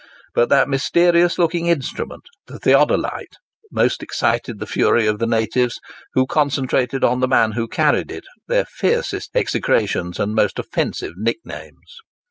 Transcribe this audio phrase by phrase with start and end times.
[0.33, 3.35] But that mysterious looking instrument— the theodolite
[3.69, 5.79] —most excited the fury of the natives,
[6.15, 11.99] who concentrated on the man who carried it their fiercest execrations and most offensive nicknames.